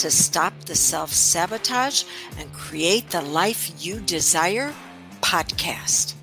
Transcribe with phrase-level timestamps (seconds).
[0.00, 2.04] to Stop the Self Sabotage
[2.38, 4.72] and Create the Life You Desire
[5.20, 6.14] podcast.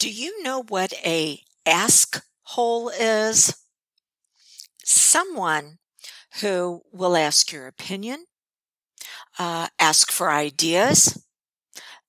[0.00, 3.56] Do you know what a ask hole is?
[4.82, 5.78] Someone
[6.40, 8.24] who will ask your opinion,
[9.38, 11.24] uh, ask for ideas.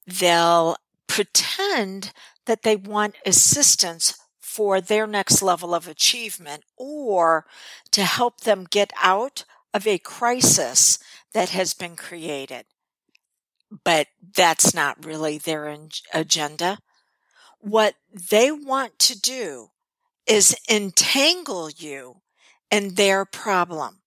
[0.08, 2.14] They'll pretend
[2.48, 7.46] that they want assistance for their next level of achievement or
[7.92, 9.44] to help them get out
[9.76, 10.98] of a crisis
[11.34, 12.66] that has been created.
[13.84, 15.78] But that's not really their
[16.14, 16.80] agenda.
[17.60, 17.96] What
[18.32, 19.68] they want to do
[20.26, 22.22] is entangle you
[22.72, 24.02] in their problem.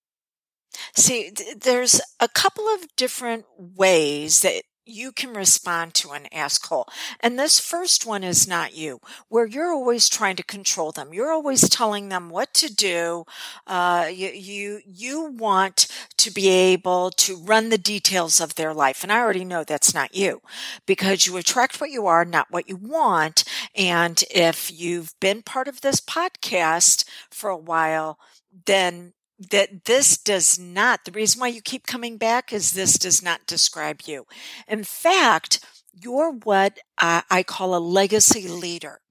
[0.95, 6.87] See, there's a couple of different ways that you can respond to an ask hole.
[7.19, 11.13] And this first one is not you, where you're always trying to control them.
[11.13, 13.25] You're always telling them what to do.
[13.67, 19.03] Uh, you, you, you want to be able to run the details of their life.
[19.03, 20.41] And I already know that's not you
[20.85, 23.43] because you attract what you are, not what you want.
[23.75, 28.19] And if you've been part of this podcast for a while,
[28.65, 33.23] then that this does not, the reason why you keep coming back is this does
[33.23, 34.25] not describe you.
[34.67, 39.01] In fact, you're what I, I call a legacy leader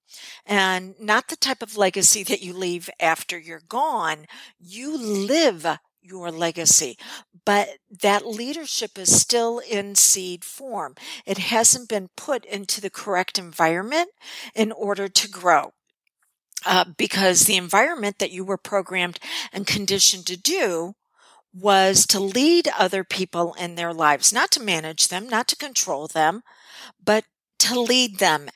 [0.45, 4.27] and not the type of legacy that you leave after you're gone.
[4.59, 5.67] You live
[6.03, 6.97] your legacy,
[7.45, 7.69] but
[8.03, 10.95] that leadership is still in seed form.
[11.27, 14.11] It hasn't been put into the correct environment
[14.55, 15.73] in order to grow
[16.67, 19.19] uh, because the environment that you were programmed
[19.53, 20.95] and conditioned to do
[21.55, 26.07] was to lead other people in their lives, not to manage them, not to control
[26.07, 26.43] them,
[27.03, 27.25] but
[27.59, 28.49] to lead them.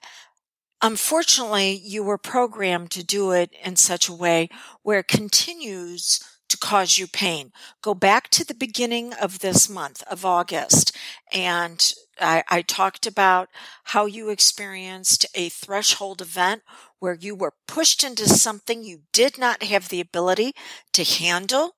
[0.83, 4.49] Unfortunately, you were programmed to do it in such a way
[4.83, 7.51] where it continues to cause you pain.
[7.81, 10.95] Go back to the beginning of this month of August
[11.33, 13.49] and I, I, talked about
[13.85, 16.63] how you experienced a threshold event
[16.99, 20.55] where you were pushed into something you did not have the ability
[20.93, 21.77] to handle.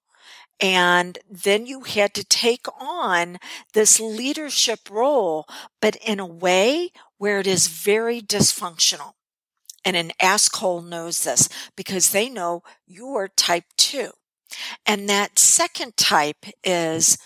[0.60, 3.38] And then you had to take on
[3.72, 5.46] this leadership role,
[5.80, 9.12] but in a way where it is very dysfunctional.
[9.84, 14.10] And an ask hole knows this because they know you're type two.
[14.86, 17.18] And that second type is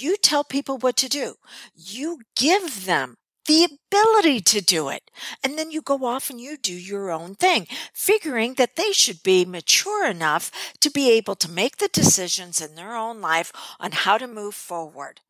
[0.00, 1.34] you tell people what to do.
[1.74, 5.10] You give them the ability to do it.
[5.42, 9.22] And then you go off and you do your own thing, figuring that they should
[9.22, 13.92] be mature enough to be able to make the decisions in their own life on
[13.92, 15.20] how to move forward.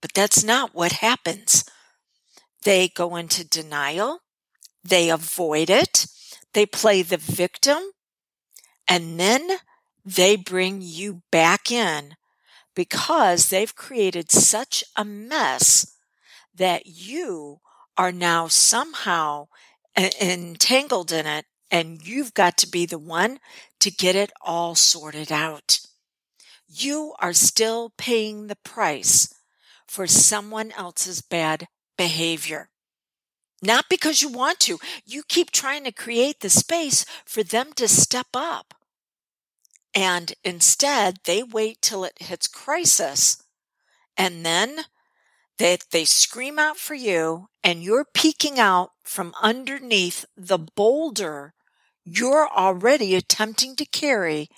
[0.00, 1.64] But that's not what happens.
[2.62, 4.20] They go into denial.
[4.84, 6.06] They avoid it.
[6.52, 7.78] They play the victim.
[8.86, 9.58] And then
[10.04, 12.14] they bring you back in
[12.76, 15.96] because they've created such a mess
[16.54, 17.58] that you
[17.96, 19.48] are now somehow
[19.96, 23.40] entangled in it and you've got to be the one
[23.80, 25.80] to get it all sorted out.
[26.68, 29.34] You are still paying the price
[29.88, 31.66] for someone else's bad
[31.96, 32.68] behavior.
[33.62, 34.78] Not because you want to.
[35.04, 38.74] You keep trying to create the space for them to step up.
[39.96, 43.42] And instead, they wait till it hits crisis
[44.16, 44.84] and then
[45.58, 51.54] they, they scream out for you and you're peeking out from underneath the boulder
[52.04, 54.48] you're already attempting to carry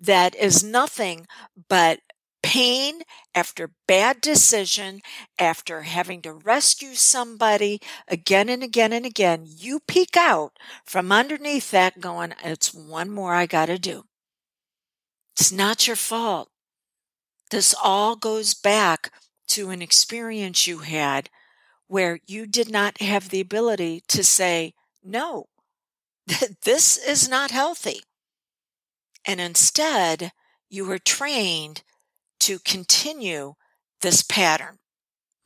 [0.00, 1.26] that is nothing
[1.68, 2.00] but
[2.42, 3.02] pain
[3.34, 5.00] after bad decision,
[5.38, 10.52] after having to rescue somebody again and again and again, you peek out
[10.84, 14.04] from underneath that going, it's one more I gotta do.
[15.38, 16.48] It's not your fault.
[17.50, 19.12] This all goes back
[19.48, 21.28] to an experience you had
[21.88, 24.72] where you did not have the ability to say,
[25.04, 25.46] no,
[26.62, 28.00] this is not healthy.
[29.26, 30.32] And instead,
[30.70, 31.82] you were trained
[32.40, 33.54] to continue
[34.00, 34.78] this pattern.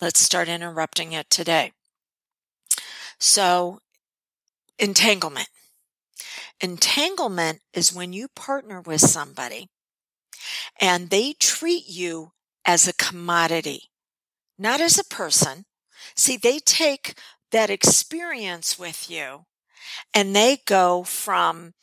[0.00, 1.72] Let's start interrupting it today.
[3.18, 3.80] So,
[4.78, 5.48] entanglement.
[6.60, 9.68] Entanglement is when you partner with somebody
[10.80, 12.32] and they treat you
[12.64, 13.90] as a commodity,
[14.58, 15.64] not as a person.
[16.16, 17.18] See, they take
[17.52, 19.44] that experience with you
[20.14, 21.74] and they go from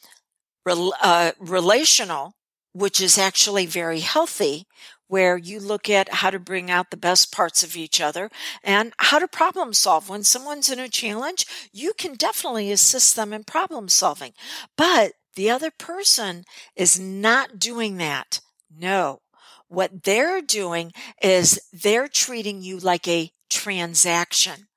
[0.65, 2.33] uh, relational,
[2.73, 4.67] which is actually very healthy,
[5.07, 8.29] where you look at how to bring out the best parts of each other
[8.63, 10.09] and how to problem solve.
[10.09, 14.33] When someone's in a challenge, you can definitely assist them in problem solving.
[14.75, 16.43] But the other person
[16.75, 18.41] is not doing that.
[18.75, 19.21] No.
[19.67, 20.91] What they're doing
[21.21, 24.67] is they're treating you like a transaction.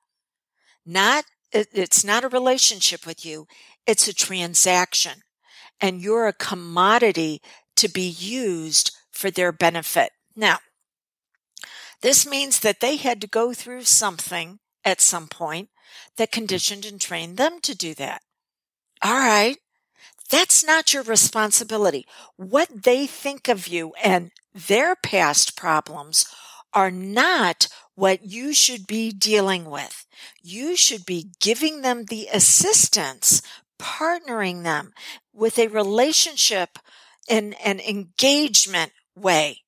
[0.85, 3.47] Not, it's not a relationship with you.
[3.87, 5.23] It's a transaction
[5.81, 7.41] and you're a commodity
[7.77, 10.11] to be used for their benefit.
[10.35, 10.59] Now,
[12.01, 15.69] this means that they had to go through something at some point
[16.17, 18.21] that conditioned and trained them to do that.
[19.01, 19.57] All right.
[20.31, 22.05] That's not your responsibility.
[22.37, 26.25] What they think of you and their past problems
[26.73, 30.05] are not what you should be dealing with.
[30.41, 33.41] You should be giving them the assistance,
[33.77, 34.93] partnering them
[35.33, 36.79] with a relationship
[37.29, 39.59] in an engagement way.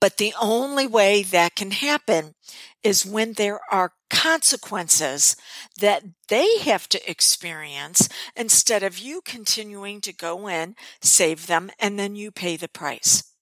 [0.00, 2.34] But the only way that can happen
[2.82, 5.36] is when there are consequences
[5.80, 11.98] that they have to experience instead of you continuing to go in, save them, and
[11.98, 13.32] then you pay the price.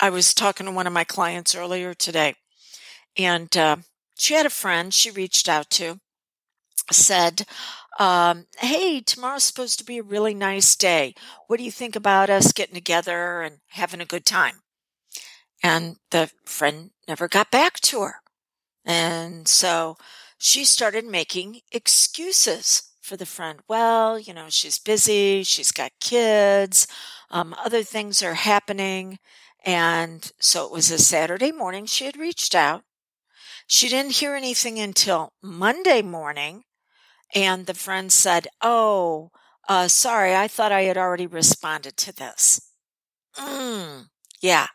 [0.00, 2.34] I was talking to one of my clients earlier today,
[3.16, 3.76] and uh,
[4.16, 6.00] she had a friend she reached out to,
[6.90, 7.46] said,
[7.98, 11.14] um, Hey, tomorrow's supposed to be a really nice day.
[11.46, 14.62] What do you think about us getting together and having a good time?
[15.62, 18.22] And the friend never got back to her.
[18.90, 19.96] And so
[20.36, 23.60] she started making excuses for the friend.
[23.68, 26.88] Well, you know, she's busy, she's got kids,
[27.30, 29.20] um, other things are happening.
[29.64, 32.82] And so it was a Saturday morning she had reached out.
[33.68, 36.64] She didn't hear anything until Monday morning.
[37.32, 39.30] And the friend said, Oh,
[39.68, 42.60] uh, sorry, I thought I had already responded to this.
[43.36, 44.06] Mm,
[44.40, 44.66] yeah.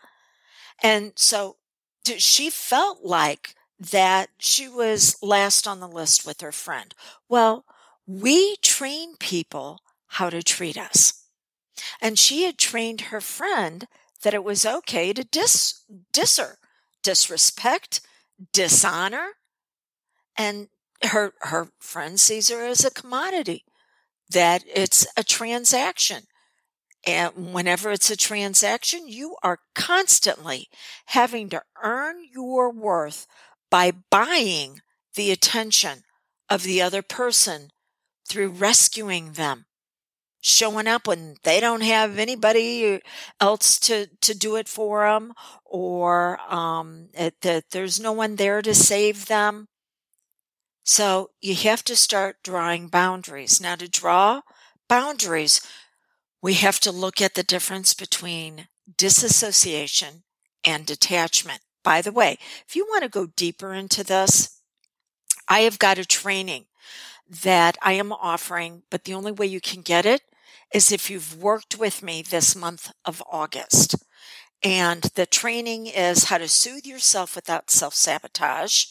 [0.82, 1.58] And so
[2.06, 6.94] she felt like that she was last on the list with her friend.
[7.28, 7.66] Well,
[8.08, 11.26] we train people how to treat us.
[12.02, 13.88] And she had trained her friend
[14.22, 15.84] that it was okay to dis,
[16.38, 16.58] her,
[17.04, 18.02] disrespect,
[18.54, 19.32] dishonor.
[20.38, 20.70] And
[21.04, 23.66] her, her friend sees her as a commodity,
[24.30, 26.24] that it's a transaction.
[27.06, 30.70] And whenever it's a transaction, you are constantly
[31.08, 33.28] having to earn your worth
[33.76, 34.80] by buying
[35.16, 36.04] the attention
[36.50, 37.72] of the other person
[38.26, 39.66] through rescuing them,
[40.40, 43.02] showing up when they don't have anybody
[43.42, 45.34] else to, to do it for them,
[45.66, 49.68] or um, that there's no one there to save them.
[50.86, 53.60] So you have to start drawing boundaries.
[53.60, 54.44] Now, to draw
[54.88, 55.60] boundaries,
[56.42, 60.24] we have to look at the difference between disassociation
[60.64, 61.60] and detachment.
[61.86, 64.60] By the way, if you want to go deeper into this,
[65.48, 66.66] I have got a training
[67.44, 70.24] that I am offering, but the only way you can get it
[70.74, 73.98] is if you've worked with me this month of August.
[74.64, 78.86] And the training is how to soothe yourself without self sabotage,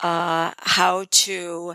[0.00, 1.74] uh, how to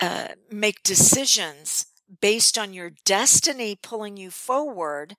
[0.00, 1.86] uh, make decisions
[2.20, 5.16] based on your destiny pulling you forward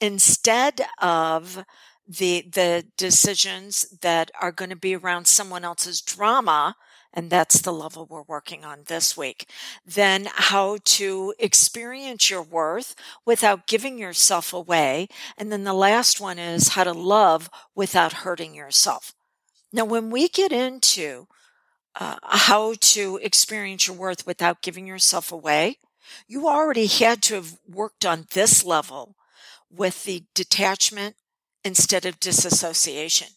[0.00, 1.64] instead of
[2.06, 6.76] the the decisions that are going to be around someone else's drama
[7.14, 9.48] and that's the level we're working on this week.
[9.86, 15.08] Then how to experience your worth without giving yourself away.
[15.38, 19.14] And then the last one is how to love without hurting yourself.
[19.72, 21.28] Now, when we get into
[21.94, 25.78] uh, how to experience your worth without giving yourself away,
[26.26, 29.14] you already had to have worked on this level
[29.70, 31.14] with the detachment
[31.64, 33.28] instead of disassociation.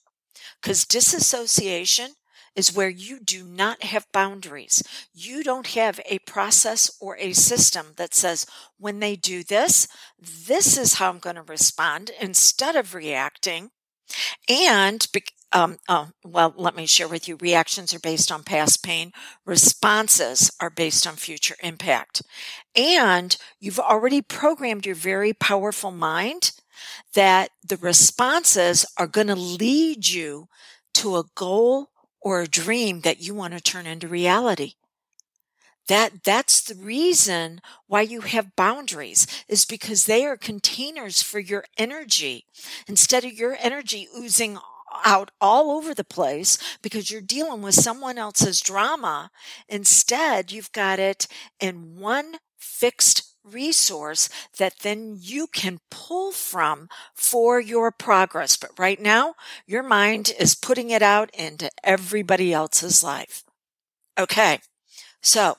[0.62, 2.12] Because disassociation
[2.55, 4.81] is where you do not have boundaries.
[5.13, 8.48] You don't have a process or a system that says,
[8.79, 9.88] when they do this,
[10.19, 13.69] this is how I'm going to respond instead of reacting.
[14.50, 15.07] And
[15.51, 17.38] um, oh, well, let me share with you.
[17.39, 19.12] Reactions are based on past pain.
[19.46, 22.24] Responses are based on future impact.
[22.75, 26.51] And you've already programmed your very powerful mind
[27.13, 30.48] that the responses are going to lead you
[30.96, 31.89] to a goal
[32.22, 34.74] or a dream that you want to turn into reality
[35.88, 41.65] that that's the reason why you have boundaries is because they are containers for your
[41.77, 42.46] energy
[42.88, 44.57] instead of your energy oozing
[45.05, 49.29] out all over the place because you're dealing with someone else's drama.
[49.67, 51.27] Instead, you've got it
[51.60, 58.57] in one fixed resource that then you can pull from for your progress.
[58.57, 59.35] But right now,
[59.65, 63.43] your mind is putting it out into everybody else's life.
[64.17, 64.59] Okay.
[65.21, 65.57] So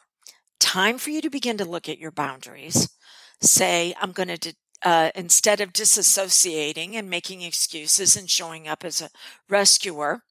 [0.61, 2.88] time for you to begin to look at your boundaries.
[3.40, 9.00] Say, I'm going to, uh, instead of disassociating and making excuses and showing up as
[9.00, 9.11] a
[9.49, 10.23] rescuer,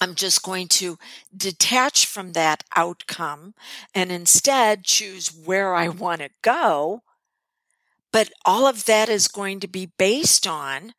[0.00, 0.98] I'm just going to
[1.36, 3.54] detach from that outcome
[3.94, 7.02] and instead choose where I want to go.
[8.12, 10.94] But all of that is going to be based on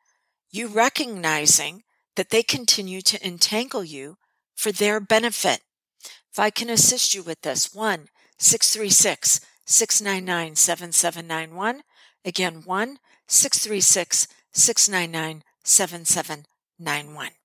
[0.50, 1.82] you recognizing
[2.14, 4.18] that they continue to entangle you
[4.54, 5.60] for their benefit.
[6.30, 11.82] If I can assist you with this, 1 636 699 7791.
[12.24, 17.41] Again, 1 636 699 7791.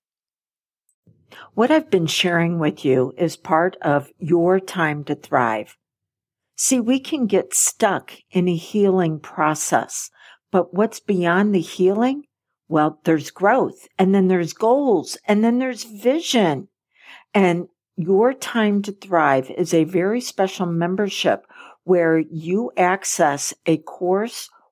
[1.54, 5.76] What I've been sharing with you is part of your time to thrive.
[6.56, 10.10] See, we can get stuck in a healing process,
[10.50, 12.24] but what's beyond the healing?
[12.68, 16.68] Well, there's growth and then there's goals and then there's vision.
[17.32, 21.46] And your time to thrive is a very special membership
[21.84, 24.50] where you access a course